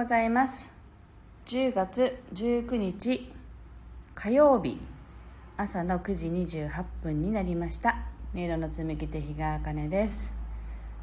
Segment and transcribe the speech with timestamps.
[0.00, 0.72] ございます。
[1.44, 3.30] 10月19日
[4.14, 4.78] 火曜日。
[5.58, 6.28] 朝の9時
[6.62, 7.96] 28分になりました。
[8.32, 10.32] 迷路の紡ぎ手日川茜です。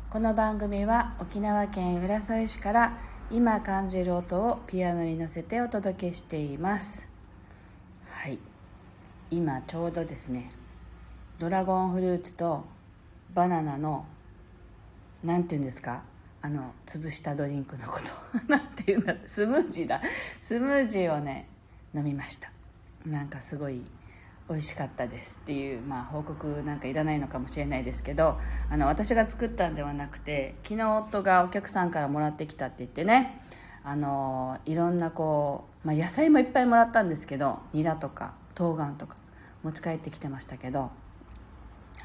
[0.09, 2.97] この番組は沖縄県浦添市から
[3.29, 7.07] 今感じる音をピアノに乗せてお届けしています。
[8.09, 8.39] はい。
[9.29, 10.49] 今ちょうどですね
[11.37, 12.65] ドラゴンフルーツと
[13.35, 14.07] バナナの
[15.23, 16.01] 何て言うんですか
[16.47, 18.05] あの潰したドリンクのこと。
[18.47, 19.15] 何て言うんだ。
[19.25, 20.01] スムージーだ。
[20.39, 21.49] スムージーをね
[21.93, 22.49] 飲みました。
[23.05, 23.83] なんかすごい
[24.47, 28.37] 美味しかったですっていう、まあ、報告なんかいらないのかもしれないですけど
[28.69, 33.41] あの私が作ったんではなくて昨日夫がお客さんからもらってきたって言ってね
[33.83, 39.17] あのいろんなこう、まあ、野菜もいっぱいもらったんですけどニラとか冬瓜とか
[39.63, 40.91] 持ち帰ってきてましたけど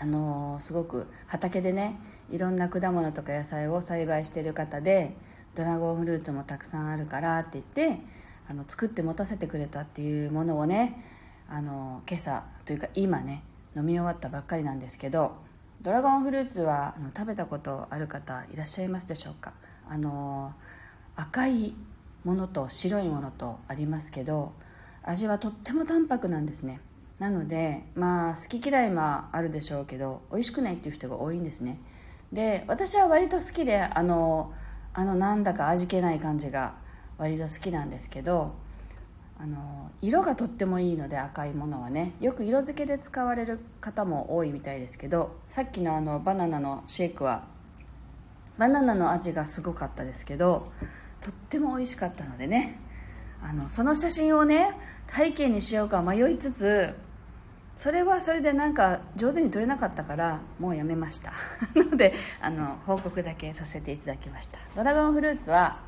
[0.01, 1.97] あのすごく畑でね
[2.33, 5.15] いろんな果物とか野菜を栽培してる方で
[5.55, 8.01] ドラゴンフルーツもたくさんあるからって言って
[8.49, 11.05] あの作って持たせてくれたっていうものをね
[11.49, 13.45] あの今朝というか今ね
[13.77, 15.37] 飲み終わったばっかりなんですけど
[15.83, 19.53] ドラゴンフルーツはあの食べたことある方いらっしゃいますでしょうか？
[19.89, 20.53] あの
[21.17, 21.75] 赤い
[22.25, 24.53] ものと白いものとありますけど
[25.03, 26.81] 味はとっても淡白なんですね。
[27.19, 31.81] なのでまあ好き嫌いもあるでしょうけど美味しくないっていう人が多いんですね。
[32.33, 34.53] で私は割と好きであの
[34.95, 36.75] あのなんだか味気ない感じが
[37.19, 38.55] 割と好きなんですけど
[39.39, 47.45] あの色がとってもいいので赤いものはねよく色付けで使われる方も多いみたいですけどさっきのあのバナナのシェイクは
[48.59, 50.71] バナナの味がすごかったですけど
[51.21, 52.79] とっても美味しかったのでね
[53.43, 54.77] あのその写真をね
[55.09, 56.95] 背景にしようか迷いつつ
[57.83, 61.33] それはそれでなんか上手に撮れなかったからもうやめました。
[61.75, 64.61] なのであの報告だけさせていただきました。
[64.77, 65.81] ドラゴンフルーツは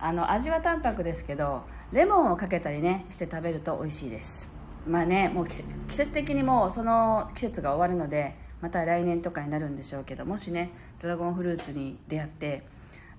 [0.00, 1.62] あの味は淡白ですけど
[1.92, 4.48] レモンをかけたりねして食べると美味しいです。
[4.88, 12.66] まあねもう季節的にもうその季節が終わるのでまた来年とかになるんでしょうけどもしねドラゴンフルーツに出会って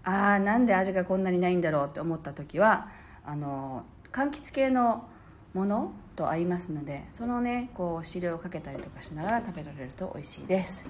[0.03, 2.89] ああなんで味がこんなにないんだろうって思った時は
[3.25, 5.07] あの柑橘系の
[5.53, 10.89] ものと合いますのでそのねこう汁をかけたりとかしながら食べられると美味しいです。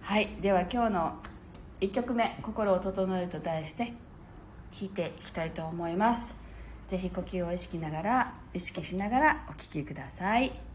[0.00, 1.16] はいでは今日の
[1.80, 3.84] 1曲目「心を整える」と題して
[4.72, 6.36] 弾いていきたいと思います。
[6.88, 10.71] 是非呼吸を意識ながら意識しながらお聴きください。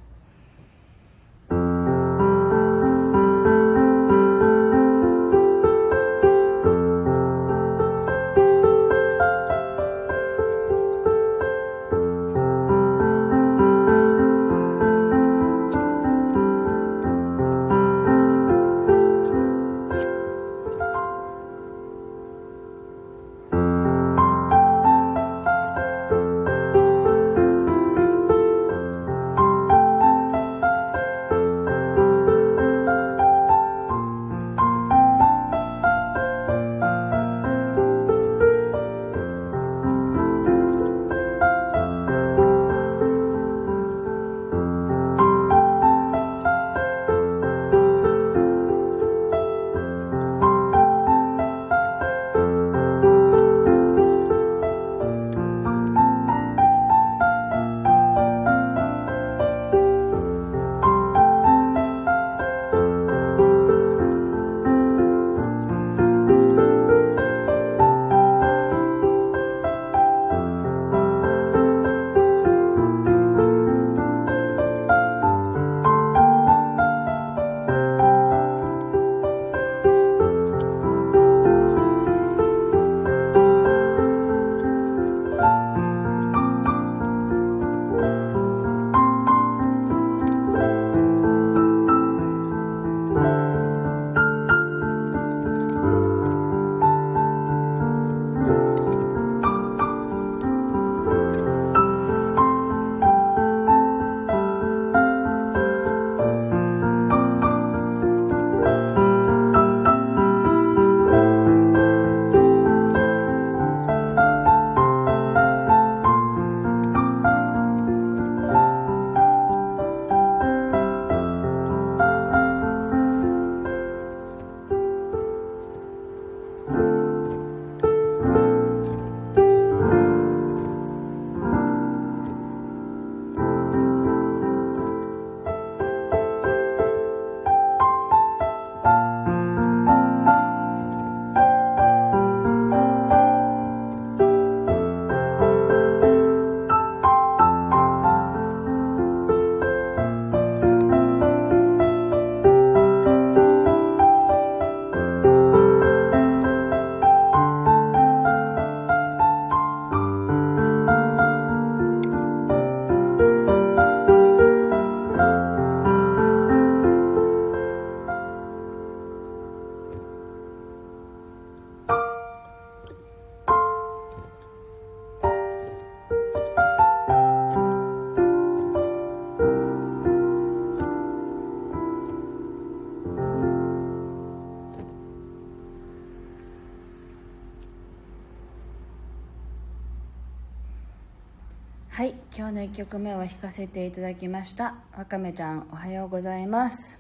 [192.38, 194.76] 今日の1曲目は弾かせていただきました。
[194.96, 197.00] わかめちゃんおはようございます。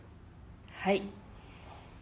[0.71, 1.03] はい。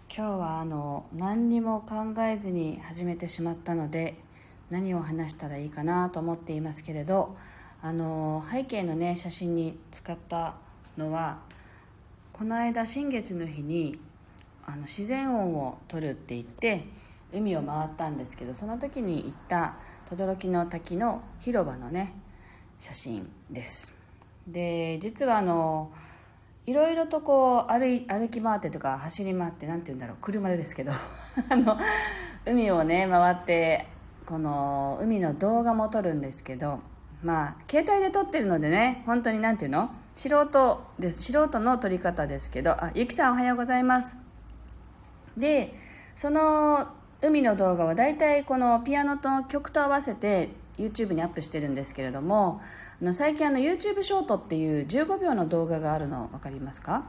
[0.10, 4.16] 今日はあの何にも考えずに始めてしまったので
[4.70, 7.36] 何を話したらいいかなと思っていますけれど
[7.82, 10.56] あの背景のね写真に使った
[10.98, 11.40] のは
[12.32, 14.00] この間新月の日に
[14.66, 16.86] あの自然音を撮るって言って
[17.34, 19.76] 海を回ったんですけどその時に行った
[20.10, 22.16] 轟の滝の広場のね
[22.80, 23.94] 写真です。
[24.48, 25.92] で実はあの
[26.66, 30.92] いろいろとこう歩歩き回ってとか走り回って何て言うんだろう車でですけど
[31.50, 31.78] あの
[32.46, 33.88] 海をね回って
[34.26, 36.80] この海の動画も撮るんですけど
[37.24, 44.18] まあ携帯で撮ってるのでね本当に何て言うの素人です素人の撮り方ですけどあゆきさんおはようございます。
[45.38, 45.76] で
[46.16, 46.88] その
[47.22, 52.62] 海の動画は大体このピアノと曲と合わせて YouTube にアップしてるんですけれども
[53.02, 57.04] あの最近あの YouTube ショートっていう15秒の動画があるの分かりますか？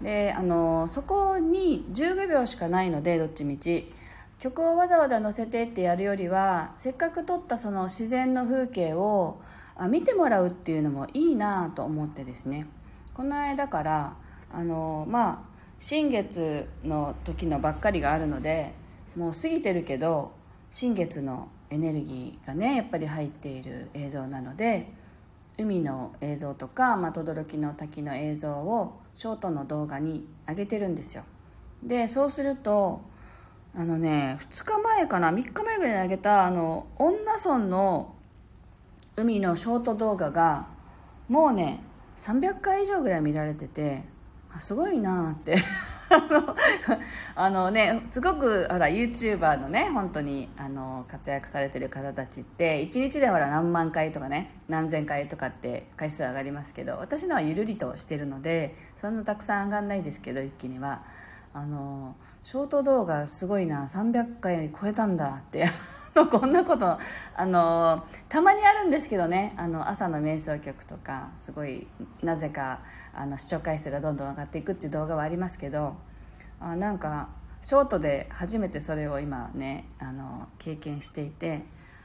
[0.00, 3.92] であのそこに15秒しかないのでどっちみち。
[4.40, 9.40] 曲をわざわざ載せてってやるよりはせっかく撮ったその自然の風景を
[9.88, 12.66] 見てもらうっていうのもいいなと思ってですね。
[13.14, 14.16] この間から
[14.52, 18.74] あのまあ新月の時のばっかりがあるので
[19.16, 20.32] もう過ぎてるけど
[20.72, 24.92] 新月のエネルギーがねやっぱり入っている映像なので
[25.56, 31.24] 海の映像とか轟、まあ、の滝の映像をショートの動画に上げてるんですよ。
[31.82, 33.00] でそうすると
[33.74, 38.14] あのね2日前かな3日前ぐらいに上げたあの恩納村の
[39.16, 40.68] 海のショート動画が
[41.28, 41.82] もうね
[42.16, 44.04] 300回以上ぐらい見られてて
[44.52, 45.56] あすごいなって。
[47.34, 61.02] あのねすごくほら YouTuber のね本当にあの活躍されてる方たちって1日でほら何万回とかね何千回とかって回数上がりますけど私のはゆるりとしてるのでそんなたくさん上がんないですけど一気には。
[61.54, 65.66] あのショート動画すごいな300回超えたんだって。
[66.30, 66.98] こんなこと
[67.34, 69.54] あのたまにあるんですけどね。
[69.56, 71.86] あの朝の瞑想曲とかすごい
[72.22, 72.80] なぜか
[73.14, 75.96] あの視聴回数がどんどん上がっていくっていう動画はありますけど
[76.60, 77.28] あなんか
[77.62, 81.64] ショートで初めてそれを今ねあの経験していて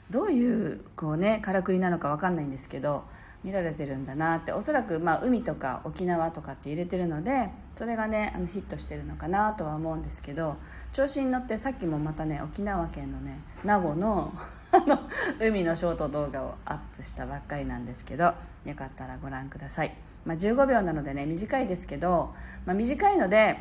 [0.10, 3.04] どういうこうねからくりなのか分かんないんですけど
[3.44, 10.58] 見られてるんだなっておそらくまあ海とか沖縄とかって入れてるのでそれがねあのヒットしてるのかなとは思うんですけど
[10.94, 14.34] 調子に乗ってさっきもまたね沖縄県のね名護の
[15.40, 18.34] 海のショート動画をアップしたばっかりなんですけど
[18.66, 22.34] よかったらご覧ください、まあ、15秒なのでね短いですけど、
[22.66, 23.60] まあ、短いので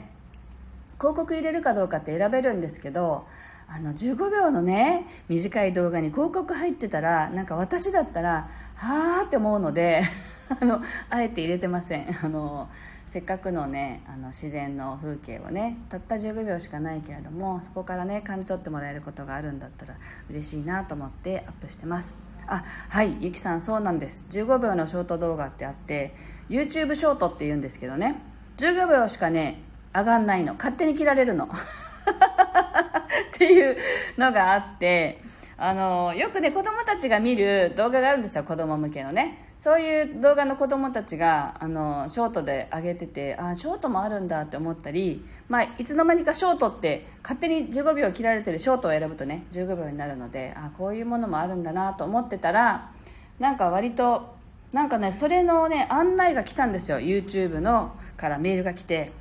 [0.98, 3.26] 広告入れるかどうかって選べるんですけど
[3.68, 10.02] あの15秒のね短い動画に広告入ってたらなんか私だったらはあって思うので
[10.58, 10.80] あの
[11.10, 12.06] あえて入れてません。
[12.24, 12.70] あの
[13.06, 19.94] せっかくのねあの自然の風景をねたった15秒しかないけれどもそこからね感じ取ってもらえることがあるんだったら
[20.28, 22.14] 嬉しいなと思ってアップしてます。
[22.48, 24.26] あはいゆきさんそうなんです。
[24.30, 26.14] 15秒のショート動画ってあって
[26.48, 28.16] YouTube ショートって言うんですけどね。
[28.58, 29.62] 15秒しかね
[29.94, 30.54] 上がんないの。
[30.54, 31.48] 勝手に切られるの。
[33.36, 33.76] っていう
[34.16, 35.20] のがあって
[35.58, 39.52] あのよくね子供たちが見る動画があるんですよ子供向けのね。
[39.56, 52.92] そういう動画の子供たちがあのショートで上げててああショートもあるんだって思ったり、まあ、いつの間にかショートって勝手に15秒切られてるショートを選ぶとね15秒になるのであこういうものもあるんだなと思ってたら
[53.38, 54.36] なんか割と
[54.72, 59.12] なんかねそれのね案内が来たんですよ YouTube のからメールが来て。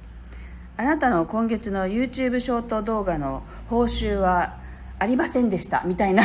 [0.78, 4.58] あなたの今月の YouTube ショート動画の報酬は
[5.06, 6.24] ありませんでしたみたいな。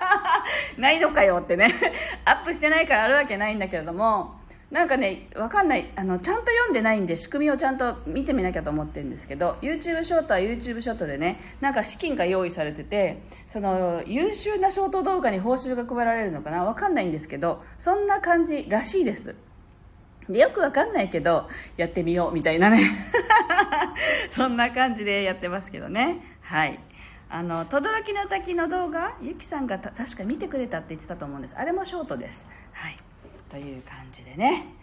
[0.78, 1.74] ないのかよってね。
[2.24, 4.38] アップしてないからあるわけないんだけれども。
[4.70, 5.90] なんかね分かんない。
[5.94, 16.64] あのちゃんと読んでないんで仕組みをちゃんと見てみなきゃと思ってるんですけど YouTube ショートは YouTube ショートでねなんか資金が用意されててその優秀なショート動画に報酬が配られるのかな？
[16.64, 19.34] 分かんないんですけどそんな感じらしいです。
[20.28, 22.80] でよくわかんないけどやってみようみたいなね。
[24.30, 26.18] そんな感じでやってますけどね。
[26.42, 26.78] はい。
[27.30, 31.56] あの轟の滝の動画ゆきさんが確か見てくれたって言ってたと思うんです。
[31.56, 32.48] あれもショートです。
[32.72, 32.96] はい。
[33.48, 34.74] という感じでね。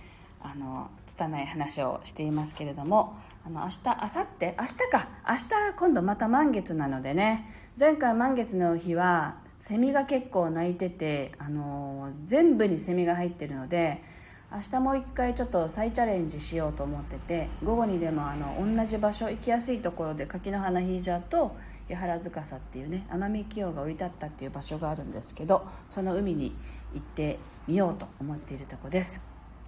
[0.48, 4.46] あの拙い話をしていますけれどもあの明日明後日？
[4.46, 5.08] 明日か。
[5.28, 7.48] 明日今度また満月なのでね。
[7.80, 14.04] 前回満月の日はセミが結構鳴いててあの全部にセミが入ってるので
[14.52, 21.58] 明日もう一回ちょっと再チャレンジしようと思ってて午後にでもあの同じ場所行きやすいところで柿の花ヒージャーと
[21.89, 26.56] 八原塚さっていうね奄美清が降り立ったっていう場所があるんですけどその海に
[26.94, 29.22] 行ってみようと思っているとこです。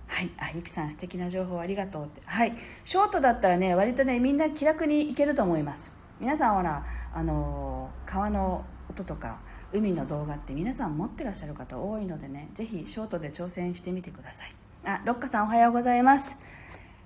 [0.08, 0.30] はい。
[0.38, 2.22] あゆきさん素敵な情報ありがとうって。
[2.26, 2.54] はい。
[2.84, 5.92] ショートだったらね割とねみんな気楽に行けると思います。
[6.20, 6.84] 皆さんほら
[7.14, 9.40] あの川の音とか
[9.74, 14.56] 海の動画って皆さん持ってらっしゃる方多いのでねぜひショートで挑戦してみてください。
[14.86, 16.38] あロッカさんおはようございます。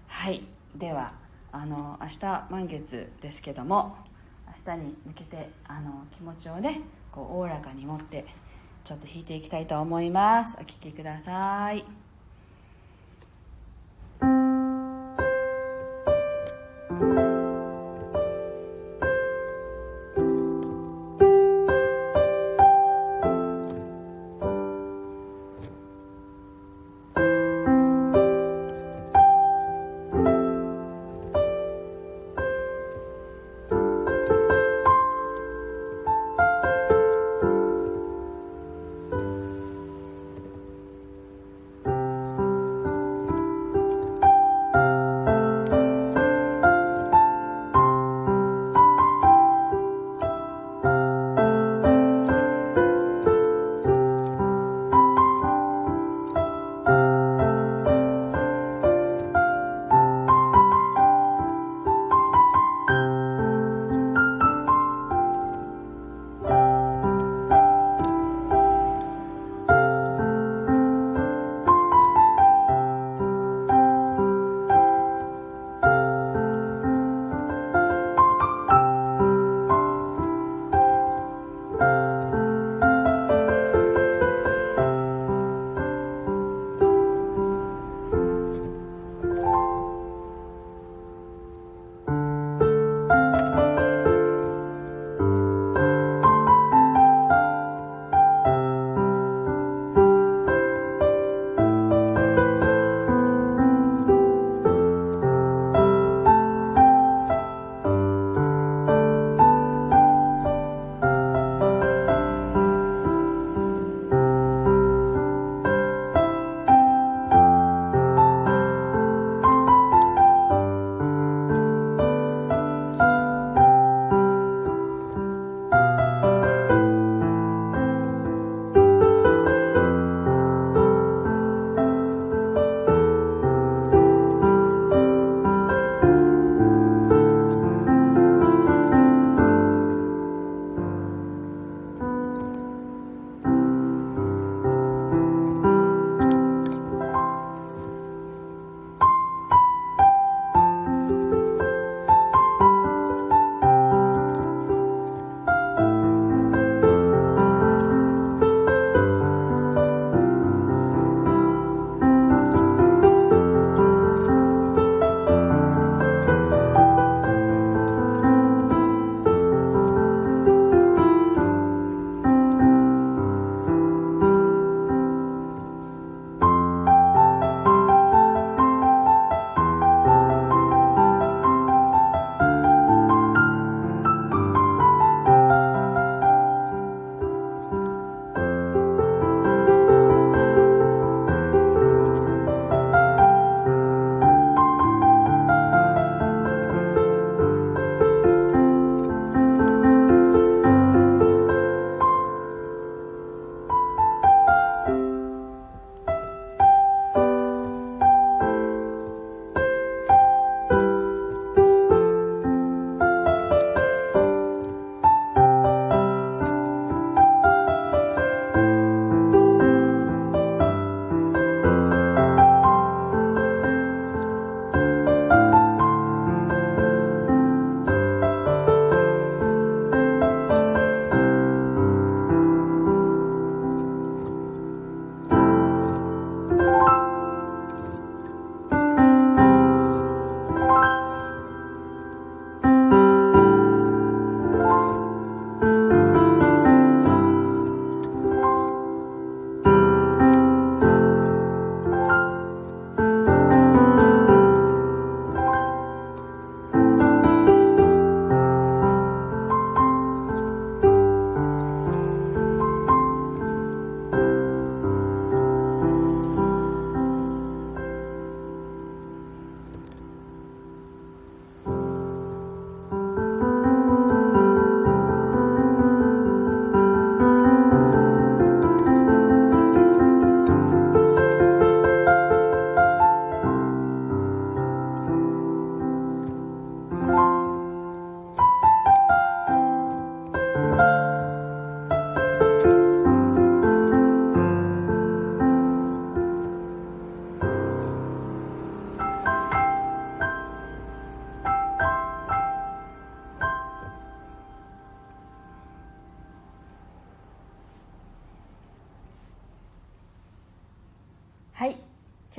[0.08, 0.44] はい。
[0.75, 1.13] では
[1.51, 3.98] あの明日満月ですけども
[4.51, 6.81] 明日に向けてあの気持ちをね
[7.12, 8.25] こうおおらかに持って
[8.84, 10.58] ちょっと弾いていきたいと思います。
[10.60, 12.00] お聴きください。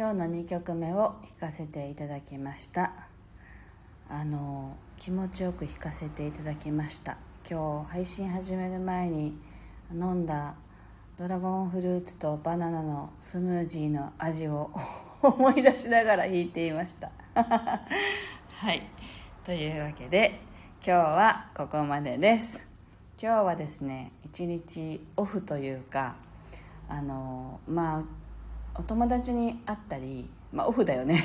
[0.02, 2.90] 今日の2曲目を弾かせていただきました。
[4.10, 7.18] あの気持ちよく弾かせていただきました。
[7.48, 9.38] 今日配信始める前に
[9.92, 10.56] 飲んだ
[11.16, 14.72] ドラゴンフルーツとバナナのスムージーの味を
[15.22, 17.08] 思い出しながら弾いていました。
[17.36, 18.82] はい。
[19.44, 20.40] というわけで
[20.84, 22.68] 今日はここまでです。
[23.22, 26.16] 今日はですね一日オフというか
[26.88, 28.21] あのまあ
[28.74, 31.16] お友達に会ったりまあオフだよね。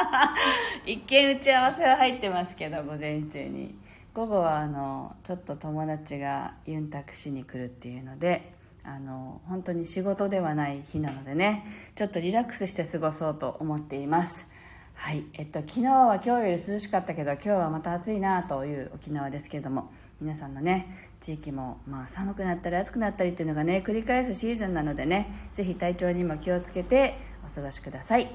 [0.86, 3.78] 一見打ち合わせは入ってますけど午前中に。
[4.14, 14.48] 午後はあのちょっと友達がユンタクしに来るっていうのであの本当に仕事ではない日なのでねちょっとリラックスして過ごそうと思っています。
[14.94, 15.24] はい。
[15.34, 20.86] えっと昨日は今日より涼しかったけど今日はまた暑いなという沖縄ですけれども皆さんのね
[21.20, 28.30] 地域もまあ寒くなったり暑くなったりっていうのがね繰り返すシーズンなのでねぜひ体調にも気をつけてお過ごしください。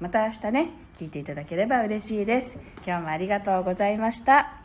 [0.00, 2.58] また明日ね聞いていただければ嬉しいです。
[2.86, 4.60] 今日もありがとうございました。